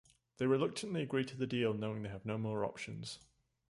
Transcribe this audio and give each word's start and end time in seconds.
They 0.37 0.47
reluctantly 0.47 1.03
agree 1.03 1.25
to 1.25 1.37
the 1.37 1.45
deal 1.45 1.75
knowing 1.75 2.01
they 2.01 2.09
have 2.09 2.25
no 2.25 2.39
more 2.39 2.65
options. 2.65 3.19